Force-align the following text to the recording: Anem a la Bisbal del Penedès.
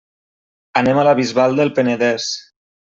Anem 0.81 1.03
a 1.03 1.05
la 1.09 1.15
Bisbal 1.21 1.57
del 1.63 1.75
Penedès. 1.79 2.35